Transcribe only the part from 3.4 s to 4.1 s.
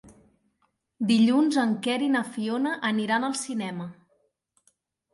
cinema.